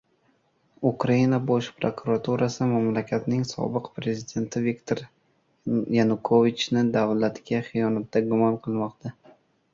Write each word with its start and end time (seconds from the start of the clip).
Ukraina 0.91 1.39
Bosh 1.49 1.75
prokuraturasi 1.81 2.67
mamlakatning 2.71 3.43
sobiq 3.49 3.91
prezidenti 3.99 4.63
Viktor 4.69 5.05
Yanukovichni 5.99 6.87
davlatga 6.99 7.63
xiyonatda 7.71 8.27
gumon 8.35 8.61
qilmoqda. 8.67 9.17